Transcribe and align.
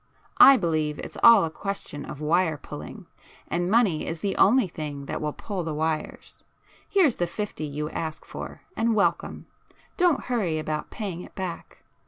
I 0.39 0.57
believe 0.57 0.97
it's 0.97 1.19
all 1.21 1.45
a 1.45 1.51
question 1.51 2.05
of 2.05 2.19
wire 2.21 2.57
pulling, 2.57 3.05
and 3.47 3.69
money 3.69 4.07
is 4.07 4.21
the 4.21 4.35
only 4.35 4.67
thing 4.67 5.05
that 5.05 5.21
will 5.21 5.31
pull 5.31 5.63
the 5.63 5.75
wires. 5.75 6.43
Here's 6.89 7.17
the 7.17 7.27
fifty 7.27 7.65
you 7.65 7.87
ask 7.91 8.25
for 8.25 8.61
and 8.75 8.95
welcome,—don't 8.95 10.21
hurry 10.21 10.57
about 10.57 10.89
paying 10.89 11.21
it 11.21 11.35
back. 11.35 11.83